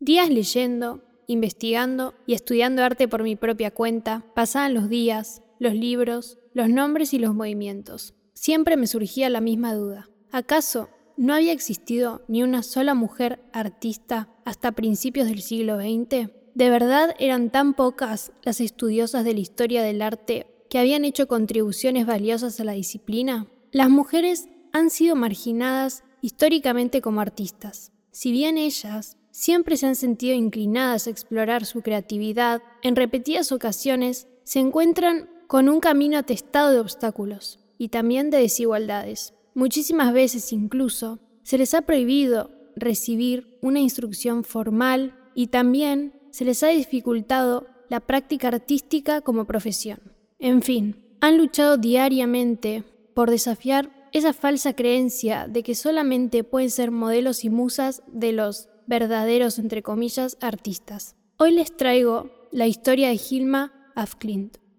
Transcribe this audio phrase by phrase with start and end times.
[0.00, 6.38] Días leyendo, investigando y estudiando arte por mi propia cuenta, pasaban los días, los libros,
[6.54, 8.14] los nombres y los movimientos.
[8.32, 10.08] Siempre me surgía la misma duda.
[10.30, 16.30] ¿Acaso no había existido ni una sola mujer artista hasta principios del siglo XX?
[16.54, 21.26] ¿De verdad eran tan pocas las estudiosas de la historia del arte que habían hecho
[21.26, 23.48] contribuciones valiosas a la disciplina?
[23.72, 27.90] Las mujeres han sido marginadas históricamente como artistas.
[28.12, 34.26] Si bien ellas siempre se han sentido inclinadas a explorar su creatividad, en repetidas ocasiones
[34.42, 39.34] se encuentran con un camino atestado de obstáculos y también de desigualdades.
[39.54, 46.64] Muchísimas veces incluso se les ha prohibido recibir una instrucción formal y también se les
[46.64, 50.00] ha dificultado la práctica artística como profesión.
[50.40, 52.82] En fin, han luchado diariamente
[53.14, 58.68] por desafiar esa falsa creencia de que solamente pueden ser modelos y musas de los
[58.88, 61.14] verdaderos, entre comillas, artistas.
[61.36, 64.14] Hoy les traigo la historia de Hilma af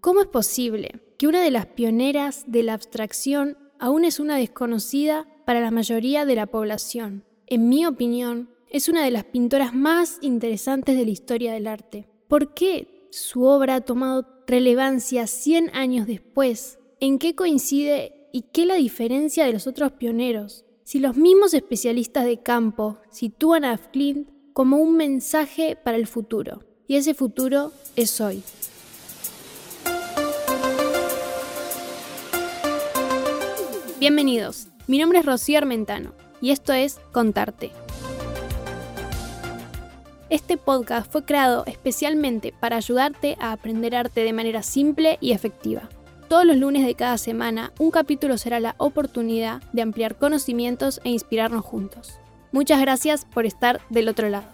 [0.00, 5.26] ¿Cómo es posible que una de las pioneras de la abstracción aún es una desconocida
[5.44, 7.24] para la mayoría de la población?
[7.46, 12.08] En mi opinión, es una de las pintoras más interesantes de la historia del arte.
[12.28, 16.78] ¿Por qué su obra ha tomado relevancia 100 años después?
[17.00, 20.64] ¿En qué coincide y qué la diferencia de los otros pioneros?
[20.88, 26.62] Si los mismos especialistas de campo sitúan a Flint como un mensaje para el futuro,
[26.86, 28.42] y ese futuro es hoy.
[34.00, 37.70] Bienvenidos, mi nombre es Rocío Armentano y esto es Contarte.
[40.30, 45.90] Este podcast fue creado especialmente para ayudarte a aprender arte de manera simple y efectiva.
[46.28, 51.08] Todos los lunes de cada semana, un capítulo será la oportunidad de ampliar conocimientos e
[51.08, 52.18] inspirarnos juntos.
[52.52, 54.46] Muchas gracias por estar del otro lado.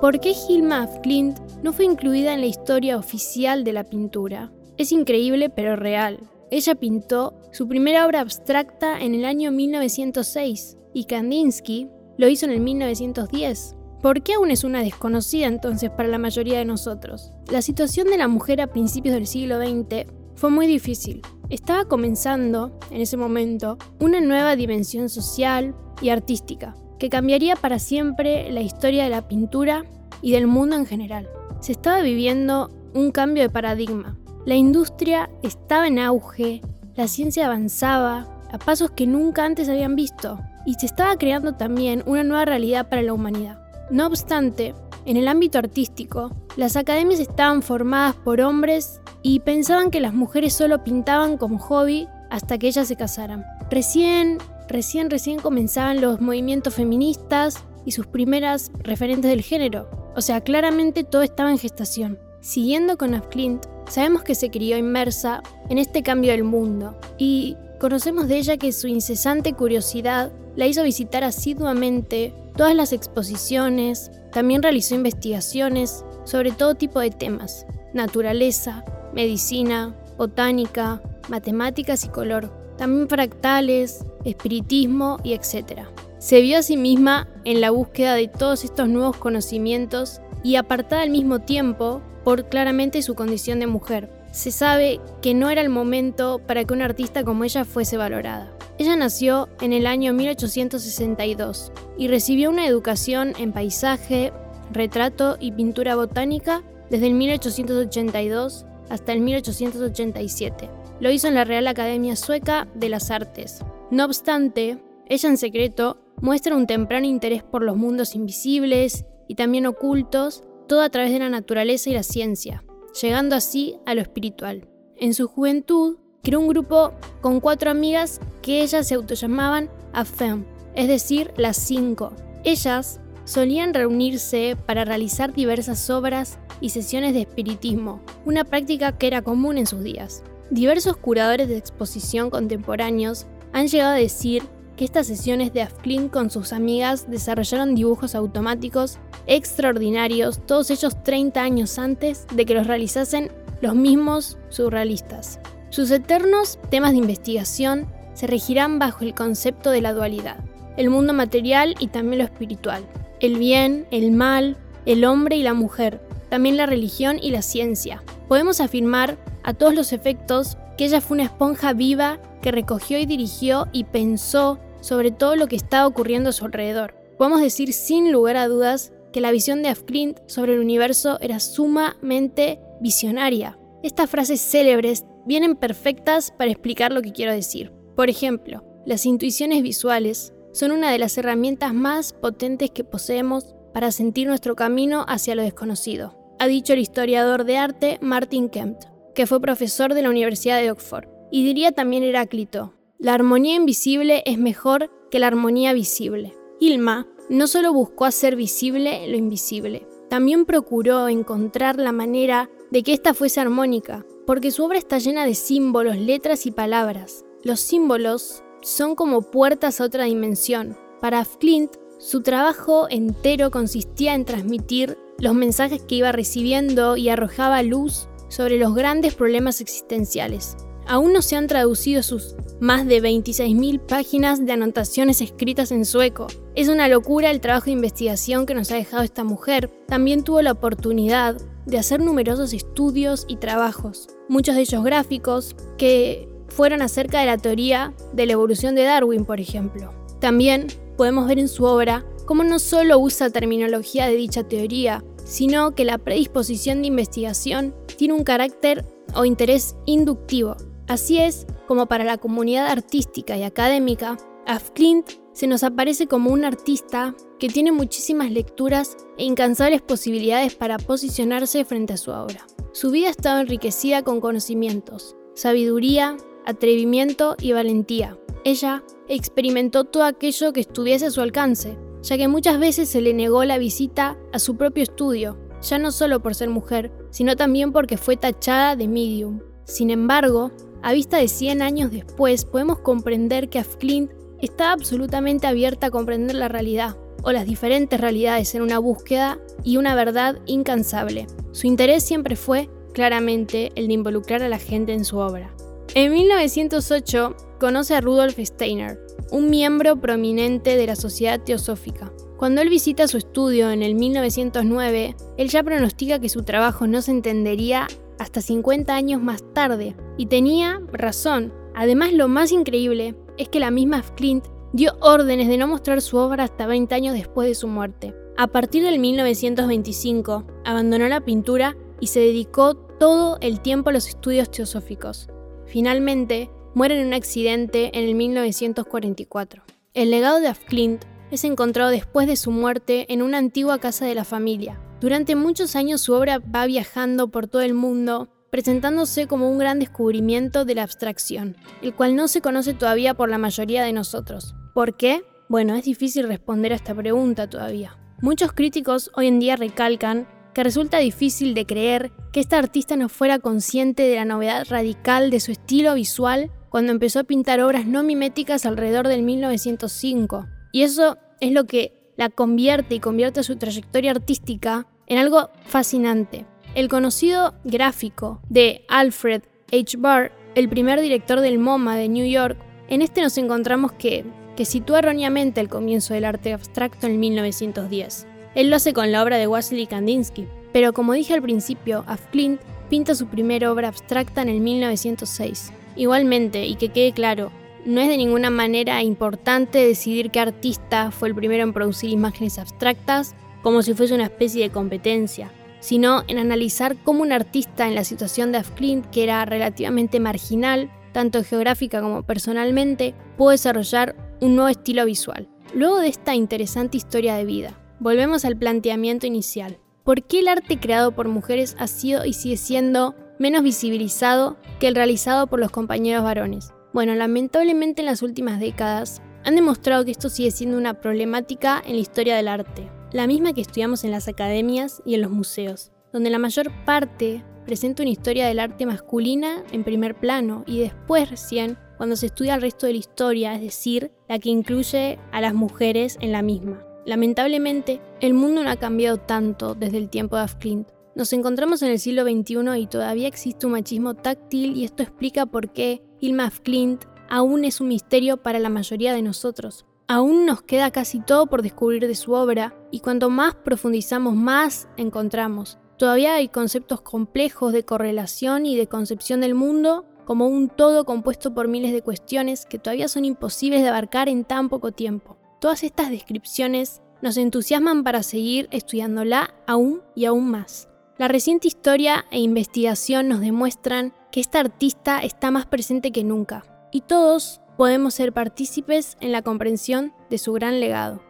[0.00, 4.50] ¿Por qué Hilma af Klint no fue incluida en la historia oficial de la pintura?
[4.78, 6.20] Es increíble pero real.
[6.54, 12.52] Ella pintó su primera obra abstracta en el año 1906 y Kandinsky lo hizo en
[12.52, 13.74] el 1910.
[14.00, 17.32] ¿Por qué aún es una desconocida entonces para la mayoría de nosotros?
[17.50, 20.06] La situación de la mujer a principios del siglo XX
[20.36, 21.22] fue muy difícil.
[21.50, 28.52] Estaba comenzando, en ese momento, una nueva dimensión social y artística que cambiaría para siempre
[28.52, 29.86] la historia de la pintura
[30.22, 31.28] y del mundo en general.
[31.58, 34.16] Se estaba viviendo un cambio de paradigma.
[34.46, 36.60] La industria estaba en auge,
[36.96, 42.02] la ciencia avanzaba a pasos que nunca antes habían visto y se estaba creando también
[42.04, 43.58] una nueva realidad para la humanidad.
[43.90, 44.74] No obstante,
[45.06, 50.52] en el ámbito artístico, las academias estaban formadas por hombres y pensaban que las mujeres
[50.52, 53.46] solo pintaban como hobby hasta que ellas se casaran.
[53.70, 54.38] Recién,
[54.68, 59.88] recién, recién comenzaban los movimientos feministas y sus primeras referentes del género.
[60.16, 62.18] O sea, claramente todo estaba en gestación.
[62.40, 68.28] Siguiendo con Afklint, sabemos que se crió inmersa en este cambio del mundo y conocemos
[68.28, 74.94] de ella que su incesante curiosidad la hizo visitar asiduamente todas las exposiciones, también realizó
[74.94, 85.18] investigaciones sobre todo tipo de temas, naturaleza, medicina, botánica, matemáticas y color, también fractales, espiritismo
[85.22, 85.82] y etc.
[86.18, 91.02] Se vio a sí misma en la búsqueda de todos estos nuevos conocimientos y apartada
[91.02, 94.10] al mismo tiempo por claramente su condición de mujer.
[94.30, 98.52] Se sabe que no era el momento para que una artista como ella fuese valorada.
[98.78, 104.32] Ella nació en el año 1862 y recibió una educación en paisaje,
[104.72, 110.68] retrato y pintura botánica desde el 1882 hasta el 1887.
[111.00, 113.60] Lo hizo en la Real Academia Sueca de las Artes.
[113.90, 119.66] No obstante, ella en secreto muestra un temprano interés por los mundos invisibles y también
[119.66, 122.64] ocultos todo a través de la naturaleza y la ciencia,
[123.00, 124.68] llegando así a lo espiritual.
[124.96, 130.44] En su juventud, creó un grupo con cuatro amigas que ellas se autollamaban AFEM,
[130.74, 132.12] es decir, las cinco.
[132.44, 139.22] Ellas solían reunirse para realizar diversas obras y sesiones de espiritismo, una práctica que era
[139.22, 140.22] común en sus días.
[140.50, 144.42] Diversos curadores de exposición contemporáneos han llegado a decir
[144.76, 151.42] que estas sesiones de Afklin con sus amigas desarrollaron dibujos automáticos extraordinarios, todos ellos 30
[151.42, 153.30] años antes de que los realizasen
[153.60, 155.38] los mismos surrealistas.
[155.70, 160.36] Sus eternos temas de investigación se regirán bajo el concepto de la dualidad,
[160.76, 162.84] el mundo material y también lo espiritual,
[163.20, 164.56] el bien, el mal,
[164.86, 168.02] el hombre y la mujer, también la religión y la ciencia.
[168.28, 173.06] Podemos afirmar a todos los efectos que ella fue una esponja viva que recogió y
[173.06, 176.94] dirigió y pensó sobre todo lo que estaba ocurriendo a su alrededor.
[177.16, 181.40] Podemos decir sin lugar a dudas que la visión de Afklint sobre el universo era
[181.40, 183.58] sumamente visionaria.
[183.82, 187.72] Estas frases célebres vienen perfectas para explicar lo que quiero decir.
[187.96, 193.90] Por ejemplo, las intuiciones visuales son una de las herramientas más potentes que poseemos para
[193.90, 198.78] sentir nuestro camino hacia lo desconocido, ha dicho el historiador de arte Martin Kemp,
[199.14, 201.08] que fue profesor de la Universidad de Oxford.
[201.30, 202.74] Y diría también Heráclito,
[203.04, 206.34] la armonía invisible es mejor que la armonía visible.
[206.58, 212.94] Hilma no solo buscó hacer visible lo invisible, también procuró encontrar la manera de que
[212.94, 217.26] ésta fuese armónica, porque su obra está llena de símbolos, letras y palabras.
[217.42, 220.74] Los símbolos son como puertas a otra dimensión.
[221.02, 227.62] Para Flint, su trabajo entero consistía en transmitir los mensajes que iba recibiendo y arrojaba
[227.62, 230.56] luz sobre los grandes problemas existenciales.
[230.86, 236.26] Aún no se han traducido sus más de 26.000 páginas de anotaciones escritas en sueco.
[236.54, 239.70] Es una locura el trabajo de investigación que nos ha dejado esta mujer.
[239.86, 241.36] También tuvo la oportunidad
[241.66, 247.38] de hacer numerosos estudios y trabajos, muchos de ellos gráficos, que fueron acerca de la
[247.38, 249.92] teoría de la evolución de Darwin, por ejemplo.
[250.20, 255.74] También podemos ver en su obra cómo no solo usa terminología de dicha teoría, sino
[255.74, 258.84] que la predisposición de investigación tiene un carácter
[259.14, 260.56] o interés inductivo.
[260.86, 266.44] Así es como para la comunidad artística y académica, Afklint se nos aparece como un
[266.44, 272.46] artista que tiene muchísimas lecturas e incansables posibilidades para posicionarse frente a su obra.
[272.72, 278.18] Su vida estaba enriquecida con conocimientos, sabiduría, atrevimiento y valentía.
[278.44, 283.14] Ella experimentó todo aquello que estuviese a su alcance, ya que muchas veces se le
[283.14, 287.72] negó la visita a su propio estudio, ya no solo por ser mujer, sino también
[287.72, 289.40] porque fue tachada de medium.
[289.64, 290.52] Sin embargo,
[290.84, 296.36] a vista de 100 años después, podemos comprender que Afklint estaba absolutamente abierta a comprender
[296.36, 301.26] la realidad, o las diferentes realidades en una búsqueda y una verdad incansable.
[301.52, 305.54] Su interés siempre fue, claramente, el de involucrar a la gente en su obra.
[305.94, 309.00] En 1908 conoce a Rudolf Steiner,
[309.30, 312.12] un miembro prominente de la Sociedad Teosófica.
[312.36, 317.00] Cuando él visita su estudio en el 1909, él ya pronostica que su trabajo no
[317.00, 317.86] se entendería
[318.18, 321.52] hasta 50 años más tarde, y tenía razón.
[321.74, 326.16] Además, lo más increíble es que la misma Clint dio órdenes de no mostrar su
[326.16, 328.14] obra hasta 20 años después de su muerte.
[328.36, 334.08] A partir del 1925, abandonó la pintura y se dedicó todo el tiempo a los
[334.08, 335.28] estudios teosóficos.
[335.66, 339.62] Finalmente, muere en un accidente en el 1944.
[339.94, 344.14] El legado de Afklint es encontrado después de su muerte en una antigua casa de
[344.14, 344.80] la familia.
[345.04, 349.78] Durante muchos años su obra va viajando por todo el mundo, presentándose como un gran
[349.78, 354.54] descubrimiento de la abstracción, el cual no se conoce todavía por la mayoría de nosotros.
[354.72, 355.22] ¿Por qué?
[355.50, 357.98] Bueno, es difícil responder a esta pregunta todavía.
[358.22, 363.10] Muchos críticos hoy en día recalcan que resulta difícil de creer que esta artista no
[363.10, 367.84] fuera consciente de la novedad radical de su estilo visual cuando empezó a pintar obras
[367.84, 370.46] no miméticas alrededor del 1905.
[370.72, 376.46] Y eso es lo que la convierte y convierte su trayectoria artística en algo fascinante.
[376.74, 379.42] El conocido gráfico de Alfred
[379.72, 379.96] H.
[379.96, 382.58] Barr, el primer director del MoMA de New York,
[382.88, 384.24] en este nos encontramos que,
[384.56, 388.26] que sitúa erróneamente el comienzo del arte abstracto en 1910.
[388.54, 392.60] Él lo hace con la obra de Wassily Kandinsky, pero como dije al principio, Afklint
[392.90, 395.72] pinta su primera obra abstracta en el 1906.
[395.96, 397.50] Igualmente, y que quede claro,
[397.84, 402.58] no es de ninguna manera importante decidir qué artista fue el primero en producir imágenes
[402.58, 403.34] abstractas
[403.64, 408.04] como si fuese una especie de competencia, sino en analizar cómo un artista en la
[408.04, 414.68] situación de Afklint, que era relativamente marginal, tanto geográfica como personalmente, pudo desarrollar un nuevo
[414.68, 415.48] estilo visual.
[415.74, 419.78] Luego de esta interesante historia de vida, volvemos al planteamiento inicial.
[420.04, 424.88] ¿Por qué el arte creado por mujeres ha sido y sigue siendo menos visibilizado que
[424.88, 426.74] el realizado por los compañeros varones?
[426.92, 431.94] Bueno, lamentablemente en las últimas décadas han demostrado que esto sigue siendo una problemática en
[431.94, 435.92] la historia del arte, la misma que estudiamos en las academias y en los museos,
[436.12, 441.30] donde la mayor parte presenta una historia del arte masculina en primer plano y después
[441.30, 445.40] recién cuando se estudia el resto de la historia, es decir, la que incluye a
[445.40, 446.84] las mujeres en la misma.
[447.06, 450.88] Lamentablemente, el mundo no ha cambiado tanto desde el tiempo de Afklint.
[451.14, 455.46] Nos encontramos en el siglo XXI y todavía existe un machismo táctil y esto explica
[455.46, 459.86] por qué Hilma Afklint aún es un misterio para la mayoría de nosotros.
[460.06, 464.86] Aún nos queda casi todo por descubrir de su obra y cuanto más profundizamos más
[464.98, 465.78] encontramos.
[465.96, 471.54] Todavía hay conceptos complejos de correlación y de concepción del mundo como un todo compuesto
[471.54, 475.38] por miles de cuestiones que todavía son imposibles de abarcar en tan poco tiempo.
[475.58, 480.88] Todas estas descripciones nos entusiasman para seguir estudiándola aún y aún más.
[481.16, 486.64] La reciente historia e investigación nos demuestran que esta artista está más presente que nunca,
[486.90, 491.20] y todos podemos ser partícipes en la comprensión de su gran legado.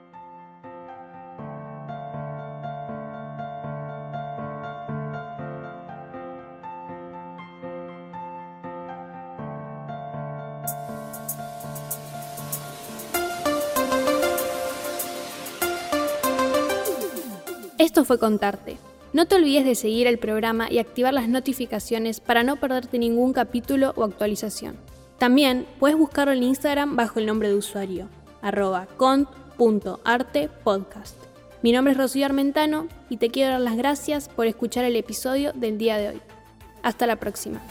[17.78, 18.76] Esto fue Contarte.
[19.12, 23.32] No te olvides de seguir el programa y activar las notificaciones para no perderte ningún
[23.32, 24.76] capítulo o actualización.
[25.18, 28.08] También puedes buscarlo en Instagram bajo el nombre de usuario,
[28.42, 31.16] arroba cont.artepodcast.
[31.62, 35.52] Mi nombre es Rocío Armentano y te quiero dar las gracias por escuchar el episodio
[35.54, 36.20] del día de hoy.
[36.82, 37.62] Hasta la próxima.